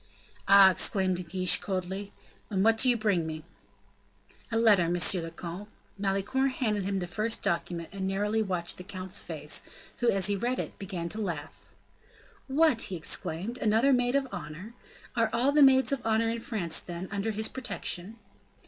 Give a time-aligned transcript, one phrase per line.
[0.47, 2.11] "Ah!" exclaimed De Guiche, coldly;
[2.49, 3.43] "and what do you bring me?"
[4.51, 8.83] "A letter, monsieur le comte." Malicorne handed him the first document, and narrowly watched the
[8.83, 9.61] count's face,
[9.97, 11.75] who, as he read it, began to laugh.
[12.47, 14.73] "What!" he exclaimed, "another maid of honor?
[15.15, 18.17] Are all the maids of honor in France, then, under his protection?"